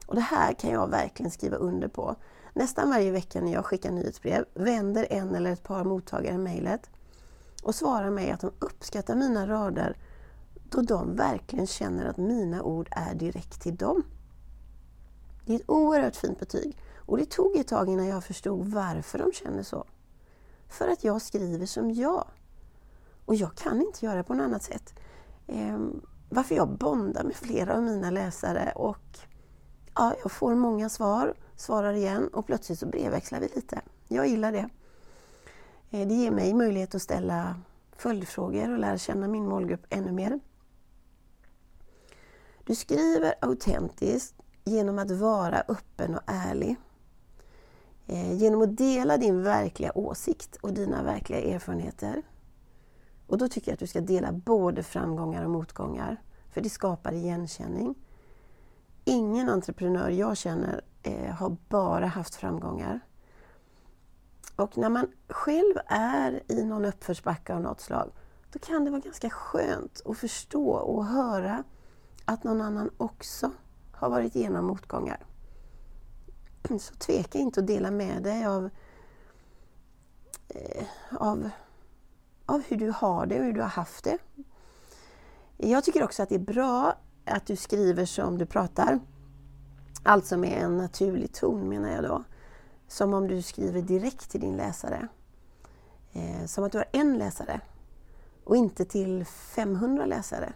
Och 0.05 0.15
Det 0.15 0.21
här 0.21 0.53
kan 0.53 0.69
jag 0.69 0.89
verkligen 0.89 1.31
skriva 1.31 1.57
under 1.57 1.87
på. 1.87 2.15
Nästan 2.53 2.89
varje 2.89 3.11
vecka 3.11 3.41
när 3.41 3.53
jag 3.53 3.65
skickar 3.65 3.91
nyhetsbrev 3.91 4.45
vänder 4.53 5.07
en 5.09 5.35
eller 5.35 5.51
ett 5.51 5.63
par 5.63 5.83
mottagare 5.83 6.37
mejlet 6.37 6.89
och 7.63 7.75
svarar 7.75 8.09
mig 8.09 8.31
att 8.31 8.39
de 8.39 8.51
uppskattar 8.59 9.15
mina 9.15 9.47
rader 9.47 9.97
då 10.69 10.81
de 10.81 11.15
verkligen 11.15 11.67
känner 11.67 12.05
att 12.05 12.17
mina 12.17 12.63
ord 12.63 12.89
är 12.91 13.15
direkt 13.15 13.61
till 13.61 13.75
dem. 13.75 14.03
Det 15.45 15.53
är 15.53 15.55
ett 15.55 15.69
oerhört 15.69 16.15
fint 16.15 16.39
betyg 16.39 16.77
och 16.95 17.17
det 17.17 17.25
tog 17.25 17.55
ett 17.55 17.67
tag 17.67 17.89
innan 17.89 18.07
jag 18.07 18.23
förstod 18.23 18.67
varför 18.67 19.19
de 19.19 19.31
känner 19.31 19.63
så. 19.63 19.85
För 20.67 20.87
att 20.87 21.03
jag 21.03 21.21
skriver 21.21 21.65
som 21.65 21.91
jag. 21.91 22.27
Och 23.25 23.35
jag 23.35 23.55
kan 23.55 23.81
inte 23.81 24.05
göra 24.05 24.23
på 24.23 24.33
något 24.33 24.43
annat 24.43 24.63
sätt. 24.63 24.93
Ehm, 25.47 26.01
varför 26.29 26.55
jag 26.55 26.69
bondar 26.69 27.23
med 27.23 27.35
flera 27.35 27.75
av 27.75 27.83
mina 27.83 28.11
läsare 28.11 28.71
och 28.75 29.19
ja, 29.95 30.15
jag 30.23 30.31
får 30.31 30.55
många 30.55 30.89
svar, 30.89 31.33
svarar 31.55 31.93
igen 31.93 32.27
och 32.27 32.45
plötsligt 32.45 32.79
så 32.79 32.85
brevväxlar 32.85 33.39
vi 33.39 33.49
lite. 33.55 33.81
Jag 34.07 34.27
gillar 34.27 34.51
det. 34.51 34.69
Eh, 35.89 36.07
det 36.07 36.13
ger 36.13 36.31
mig 36.31 36.53
möjlighet 36.53 36.95
att 36.95 37.01
ställa 37.01 37.55
följdfrågor 37.97 38.71
och 38.71 38.79
lära 38.79 38.97
känna 38.97 39.27
min 39.27 39.47
målgrupp 39.47 39.85
ännu 39.89 40.11
mer. 40.11 40.39
Du 42.63 42.75
skriver 42.75 43.33
autentiskt 43.41 44.35
genom 44.63 44.99
att 44.99 45.11
vara 45.11 45.63
öppen 45.67 46.15
och 46.15 46.21
ärlig. 46.25 46.75
Eh, 48.07 48.33
genom 48.33 48.61
att 48.61 48.77
dela 48.77 49.17
din 49.17 49.43
verkliga 49.43 49.91
åsikt 49.95 50.55
och 50.55 50.73
dina 50.73 51.03
verkliga 51.03 51.39
erfarenheter. 51.39 52.23
Och 53.27 53.37
då 53.37 53.47
tycker 53.47 53.71
jag 53.71 53.73
att 53.73 53.79
du 53.79 53.87
ska 53.87 54.01
dela 54.01 54.31
både 54.31 54.83
framgångar 54.83 55.43
och 55.43 55.49
motgångar, 55.49 56.21
för 56.49 56.61
det 56.61 56.69
skapar 56.69 57.11
igenkänning. 57.11 57.95
Ingen 59.05 59.49
entreprenör 59.49 60.09
jag 60.09 60.37
känner 60.37 60.81
eh, 61.03 61.33
har 61.33 61.57
bara 61.69 62.07
haft 62.07 62.35
framgångar. 62.35 62.99
Och 64.55 64.77
när 64.77 64.89
man 64.89 65.07
själv 65.29 65.73
är 65.87 66.43
i 66.47 66.63
någon 66.63 66.85
uppförsbacke 66.85 67.53
av 67.53 67.61
något 67.61 67.81
slag, 67.81 68.11
då 68.51 68.59
kan 68.59 68.85
det 68.85 68.91
vara 68.91 69.01
ganska 69.01 69.29
skönt 69.29 70.01
att 70.05 70.17
förstå 70.17 70.69
och 70.69 71.05
höra 71.05 71.63
att 72.25 72.43
någon 72.43 72.61
annan 72.61 72.89
också 72.97 73.51
har 73.91 74.09
varit 74.09 74.35
igenom 74.35 74.65
motgångar. 74.65 75.25
Så 76.79 76.93
tveka 76.93 77.39
inte 77.39 77.59
att 77.59 77.67
dela 77.67 77.91
med 77.91 78.23
dig 78.23 78.45
av, 78.45 78.69
eh, 80.47 80.85
av, 81.11 81.49
av 82.47 82.63
hur 82.67 82.77
du 82.77 82.91
har 82.91 83.25
det 83.25 83.39
och 83.39 83.45
hur 83.45 83.53
du 83.53 83.61
har 83.61 83.67
haft 83.67 84.03
det. 84.03 84.17
Jag 85.57 85.83
tycker 85.83 86.03
också 86.03 86.23
att 86.23 86.29
det 86.29 86.35
är 86.35 86.39
bra 86.39 86.95
att 87.25 87.45
du 87.45 87.55
skriver 87.55 88.05
som 88.05 88.37
du 88.37 88.45
pratar. 88.45 88.99
Alltså 90.03 90.37
med 90.37 90.63
en 90.63 90.77
naturlig 90.77 91.33
ton 91.33 91.69
menar 91.69 91.89
jag 91.89 92.03
då. 92.03 92.23
Som 92.87 93.13
om 93.13 93.27
du 93.27 93.41
skriver 93.41 93.81
direkt 93.81 94.31
till 94.31 94.41
din 94.41 94.57
läsare. 94.57 95.07
Eh, 96.13 96.45
som 96.45 96.63
att 96.63 96.71
du 96.71 96.77
har 96.77 96.87
en 96.91 97.17
läsare 97.17 97.61
och 98.43 98.55
inte 98.55 98.85
till 98.85 99.25
500 99.25 100.05
läsare. 100.05 100.53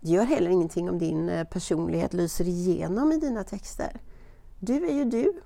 Det 0.00 0.10
gör 0.10 0.24
heller 0.24 0.50
ingenting 0.50 0.90
om 0.90 0.98
din 0.98 1.28
eh, 1.28 1.44
personlighet 1.44 2.12
lyser 2.12 2.48
igenom 2.48 3.12
i 3.12 3.16
dina 3.16 3.44
texter. 3.44 4.00
Du 4.58 4.86
är 4.86 4.94
ju 4.94 5.04
du. 5.04 5.40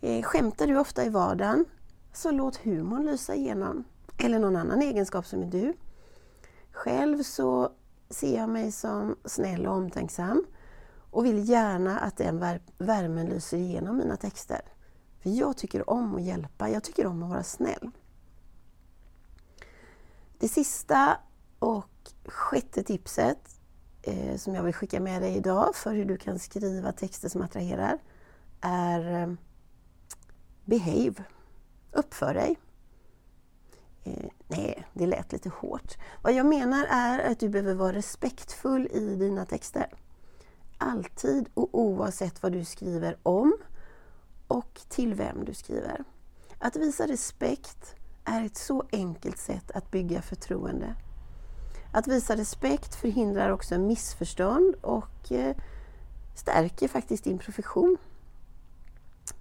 Eh, 0.00 0.22
skämtar 0.22 0.66
du 0.66 0.78
ofta 0.78 1.04
i 1.04 1.08
vardagen, 1.08 1.64
så 2.12 2.30
låt 2.30 2.56
humorn 2.56 3.06
lysa 3.06 3.34
igenom. 3.34 3.84
Eller 4.18 4.38
någon 4.38 4.56
annan 4.56 4.82
egenskap 4.82 5.26
som 5.26 5.42
är 5.42 5.46
du. 5.46 5.74
Själv 6.72 7.22
så 7.22 7.72
ser 8.10 8.36
jag 8.36 8.48
mig 8.48 8.72
som 8.72 9.16
snäll 9.24 9.66
och 9.66 9.74
omtänksam 9.74 10.44
och 11.10 11.24
vill 11.24 11.48
gärna 11.48 11.98
att 11.98 12.16
den 12.16 12.38
värmen 12.78 13.26
lyser 13.26 13.56
igenom 13.56 13.96
mina 13.96 14.16
texter. 14.16 14.60
För 15.22 15.30
jag 15.30 15.56
tycker 15.56 15.90
om 15.90 16.16
att 16.16 16.22
hjälpa, 16.22 16.70
jag 16.70 16.84
tycker 16.84 17.06
om 17.06 17.22
att 17.22 17.30
vara 17.30 17.42
snäll. 17.42 17.90
Det 20.38 20.48
sista 20.48 21.18
och 21.58 22.10
sjätte 22.24 22.82
tipset 22.82 23.60
eh, 24.02 24.36
som 24.36 24.54
jag 24.54 24.62
vill 24.62 24.74
skicka 24.74 25.00
med 25.00 25.22
dig 25.22 25.36
idag 25.36 25.74
för 25.74 25.94
hur 25.94 26.04
du 26.04 26.16
kan 26.16 26.38
skriva 26.38 26.92
texter 26.92 27.28
som 27.28 27.42
attraherar 27.42 27.98
är 28.60 29.22
eh, 29.22 29.34
Behave. 30.64 31.24
Uppför 31.92 32.34
dig. 32.34 32.56
Eh, 34.08 34.30
nej, 34.48 34.86
det 34.92 35.06
lät 35.06 35.32
lite 35.32 35.48
hårt. 35.48 35.96
Vad 36.22 36.32
jag 36.32 36.46
menar 36.46 36.86
är 36.90 37.30
att 37.30 37.40
du 37.40 37.48
behöver 37.48 37.74
vara 37.74 37.92
respektfull 37.92 38.88
i 38.92 39.16
dina 39.16 39.44
texter. 39.44 39.86
Alltid 40.78 41.48
och 41.54 41.68
oavsett 41.72 42.42
vad 42.42 42.52
du 42.52 42.64
skriver 42.64 43.16
om 43.22 43.56
och 44.48 44.80
till 44.88 45.14
vem 45.14 45.44
du 45.44 45.54
skriver. 45.54 46.04
Att 46.58 46.76
visa 46.76 47.06
respekt 47.06 47.94
är 48.24 48.44
ett 48.44 48.56
så 48.56 48.84
enkelt 48.92 49.38
sätt 49.38 49.70
att 49.70 49.90
bygga 49.90 50.22
förtroende. 50.22 50.94
Att 51.92 52.08
visa 52.08 52.36
respekt 52.36 52.94
förhindrar 52.94 53.50
också 53.50 53.78
missförstånd 53.78 54.74
och 54.74 55.32
eh, 55.32 55.56
stärker 56.34 56.88
faktiskt 56.88 57.24
din 57.24 57.38
profession. 57.38 57.96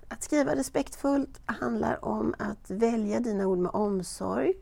Att 0.09 0.23
skriva 0.23 0.55
respektfullt 0.55 1.39
handlar 1.45 2.05
om 2.05 2.35
att 2.39 2.71
välja 2.71 3.19
dina 3.19 3.47
ord 3.47 3.57
med 3.57 3.71
omsorg. 3.73 4.53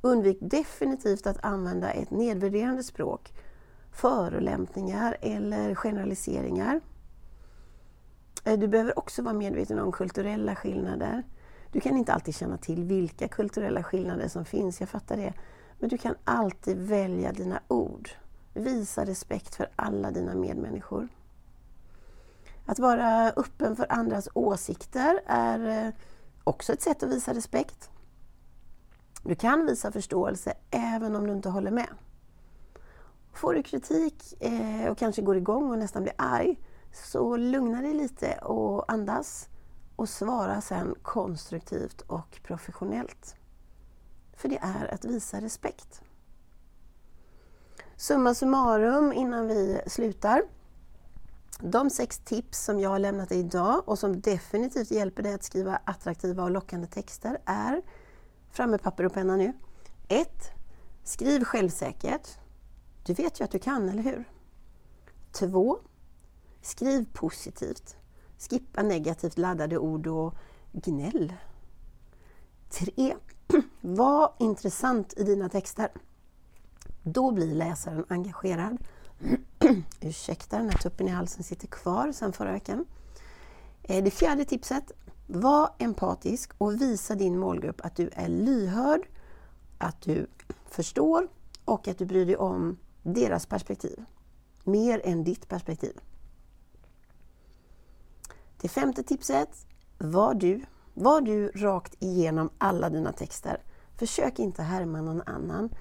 Undvik 0.00 0.38
definitivt 0.40 1.26
att 1.26 1.44
använda 1.44 1.90
ett 1.90 2.10
nedvärderande 2.10 2.82
språk, 2.82 3.32
förolämpningar 3.92 5.16
eller 5.20 5.74
generaliseringar. 5.74 6.80
Eh, 8.44 8.58
du 8.58 8.68
behöver 8.68 8.98
också 8.98 9.22
vara 9.22 9.34
medveten 9.34 9.78
om 9.78 9.92
kulturella 9.92 10.54
skillnader. 10.54 11.22
Du 11.72 11.80
kan 11.80 11.96
inte 11.96 12.12
alltid 12.12 12.34
känna 12.34 12.58
till 12.58 12.84
vilka 12.84 13.28
kulturella 13.28 13.82
skillnader 13.82 14.28
som 14.28 14.44
finns, 14.44 14.80
jag 14.80 14.88
fattar 14.88 15.16
det. 15.16 15.34
Men 15.78 15.88
du 15.88 15.98
kan 15.98 16.14
alltid 16.24 16.78
välja 16.78 17.32
dina 17.32 17.60
ord. 17.68 18.10
Visa 18.54 19.04
respekt 19.04 19.54
för 19.54 19.68
alla 19.76 20.10
dina 20.10 20.34
medmänniskor. 20.34 21.08
Att 22.66 22.78
vara 22.78 23.30
öppen 23.30 23.76
för 23.76 23.92
andras 23.92 24.28
åsikter 24.34 25.20
är 25.26 25.86
eh, 25.86 25.92
också 26.44 26.72
ett 26.72 26.82
sätt 26.82 27.02
att 27.02 27.10
visa 27.10 27.34
respekt. 27.34 27.90
Du 29.22 29.34
kan 29.34 29.66
visa 29.66 29.92
förståelse 29.92 30.54
även 30.70 31.16
om 31.16 31.26
du 31.26 31.32
inte 31.32 31.48
håller 31.48 31.70
med. 31.70 31.88
Får 33.32 33.54
du 33.54 33.62
kritik 33.62 34.34
eh, 34.40 34.90
och 34.90 34.98
kanske 34.98 35.22
går 35.22 35.36
igång 35.36 35.70
och 35.70 35.78
nästan 35.78 36.02
blir 36.02 36.14
arg, 36.18 36.58
så 36.92 37.36
lugna 37.36 37.82
dig 37.82 37.94
lite 37.94 38.38
och 38.38 38.92
andas 38.92 39.48
och 39.96 40.08
svara 40.08 40.60
sen 40.60 40.94
konstruktivt 41.02 42.00
och 42.00 42.40
professionellt. 42.42 43.36
För 44.36 44.48
det 44.48 44.58
är 44.62 44.94
att 44.94 45.04
visa 45.04 45.40
respekt. 45.40 46.02
Summa 47.96 48.34
summarum 48.34 49.12
innan 49.12 49.46
vi 49.46 49.80
slutar. 49.86 50.42
De 51.60 51.90
sex 51.90 52.18
tips 52.18 52.64
som 52.64 52.80
jag 52.80 52.90
har 52.90 52.98
lämnat 52.98 53.28
dig 53.28 53.38
idag 53.38 53.82
och 53.88 53.98
som 53.98 54.20
definitivt 54.20 54.90
hjälper 54.90 55.22
dig 55.22 55.34
att 55.34 55.44
skriva 55.44 55.80
attraktiva 55.84 56.42
och 56.42 56.50
lockande 56.50 56.86
texter 56.86 57.38
är, 57.44 57.82
fram 58.50 58.70
med 58.70 58.82
papper 58.82 59.06
och 59.06 59.12
penna 59.12 59.36
nu. 59.36 59.52
1. 60.08 60.28
Skriv 61.04 61.44
självsäkert. 61.44 62.28
Du 63.02 63.14
vet 63.14 63.40
ju 63.40 63.44
att 63.44 63.50
du 63.50 63.58
kan, 63.58 63.88
eller 63.88 64.02
hur? 64.02 64.24
2. 65.32 65.78
Skriv 66.62 67.06
positivt. 67.12 67.96
Skippa 68.38 68.82
negativt 68.82 69.38
laddade 69.38 69.78
ord 69.78 70.06
och 70.06 70.34
gnäll. 70.72 71.32
3. 72.70 73.16
Var 73.80 74.34
intressant 74.38 75.14
i 75.16 75.24
dina 75.24 75.48
texter. 75.48 75.90
Då 77.02 77.30
blir 77.30 77.54
läsaren 77.54 78.04
engagerad. 78.08 78.78
Ursäkta, 80.00 80.58
den 80.58 80.70
här 80.70 80.78
tuppen 80.78 81.08
i 81.08 81.10
halsen 81.10 81.44
sitter 81.44 81.66
kvar 81.66 82.12
sedan 82.12 82.32
förra 82.32 82.52
veckan. 82.52 82.84
Eh, 83.82 84.04
det 84.04 84.10
fjärde 84.10 84.44
tipset. 84.44 84.92
Var 85.26 85.74
empatisk 85.78 86.50
och 86.58 86.80
visa 86.80 87.14
din 87.14 87.38
målgrupp 87.38 87.80
att 87.84 87.96
du 87.96 88.10
är 88.12 88.28
lyhörd, 88.28 89.00
att 89.78 90.00
du 90.00 90.26
förstår 90.66 91.28
och 91.64 91.88
att 91.88 91.98
du 91.98 92.06
bryr 92.06 92.26
dig 92.26 92.36
om 92.36 92.78
deras 93.02 93.46
perspektiv. 93.46 94.04
Mer 94.64 95.00
än 95.04 95.24
ditt 95.24 95.48
perspektiv. 95.48 96.00
Det 98.60 98.68
femte 98.68 99.02
tipset. 99.02 99.66
Var 99.98 100.34
du. 100.34 100.64
Var 100.94 101.20
du 101.20 101.48
rakt 101.48 101.94
igenom 101.98 102.50
alla 102.58 102.90
dina 102.90 103.12
texter. 103.12 103.62
Försök 103.96 104.38
inte 104.38 104.62
härma 104.62 105.00
någon 105.00 105.22
annan. 105.22 105.74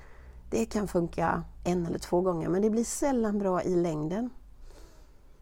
Det 0.52 0.66
kan 0.66 0.88
funka 0.88 1.44
en 1.64 1.86
eller 1.86 2.00
två 2.00 2.22
gånger 2.22 2.50
men 2.50 2.62
det 2.62 2.70
blir 2.70 2.84
sällan 2.84 3.40
bra 3.40 3.64
i 3.64 3.76
längden. 3.76 4.30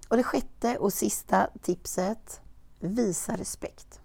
Och 0.10 0.18
det 0.18 0.24
sjätte 0.24 0.78
och 0.78 0.94
sista 0.94 1.50
tipset, 1.62 2.42
visa 2.80 3.38
respekt. 3.38 4.00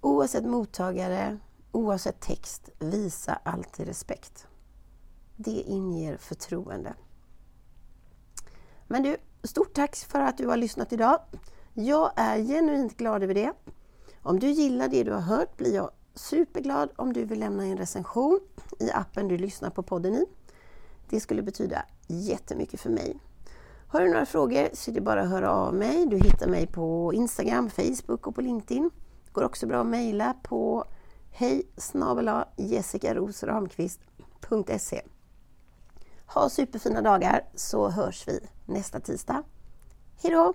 Oavsett 0.00 0.44
mottagare, 0.44 1.38
oavsett 1.72 2.20
text, 2.20 2.68
visa 2.78 3.38
alltid 3.42 3.86
respekt. 3.86 4.46
Det 5.36 5.60
inger 5.60 6.16
förtroende. 6.16 6.94
Men 8.86 9.02
du, 9.02 9.16
stort 9.42 9.74
tack 9.74 9.96
för 9.96 10.20
att 10.20 10.38
du 10.38 10.46
har 10.46 10.56
lyssnat 10.56 10.92
idag. 10.92 11.20
Jag 11.74 12.12
är 12.16 12.38
genuint 12.38 12.96
glad 12.96 13.22
över 13.22 13.34
det. 13.34 13.52
Om 14.22 14.38
du 14.38 14.50
gillar 14.50 14.88
det 14.88 15.04
du 15.04 15.12
har 15.12 15.20
hört 15.20 15.56
blir 15.56 15.74
jag 15.74 15.90
superglad 16.14 16.90
om 16.96 17.12
du 17.12 17.24
vill 17.24 17.40
lämna 17.40 17.64
en 17.64 17.76
recension 17.76 18.40
i 18.78 18.90
appen 18.90 19.28
du 19.28 19.38
lyssnar 19.38 19.70
på 19.70 19.82
podden 19.82 20.14
i. 20.14 20.26
Det 21.08 21.20
skulle 21.20 21.42
betyda 21.42 21.84
jättemycket 22.06 22.80
för 22.80 22.90
mig. 22.90 23.20
Har 23.88 24.00
du 24.00 24.10
några 24.10 24.26
frågor 24.26 24.68
så 24.72 24.90
är 24.90 24.94
det 24.94 25.00
bara 25.00 25.22
att 25.22 25.28
höra 25.28 25.50
av 25.50 25.74
mig. 25.74 26.06
Du 26.06 26.16
hittar 26.16 26.46
mig 26.46 26.66
på 26.66 27.12
Instagram, 27.14 27.70
Facebook 27.70 28.26
och 28.26 28.34
på 28.34 28.40
LinkedIn. 28.40 28.90
Det 29.24 29.32
går 29.32 29.44
också 29.44 29.66
bra 29.66 29.80
att 29.80 29.86
mejla 29.86 30.34
på 30.42 30.84
hej 31.30 31.62
jessikarosramqvist.se 32.56 35.02
Ha 36.26 36.48
superfina 36.48 37.02
dagar 37.02 37.44
så 37.54 37.88
hörs 37.88 38.28
vi 38.28 38.40
nästa 38.66 39.00
tisdag. 39.00 39.42
Hejdå! 40.22 40.54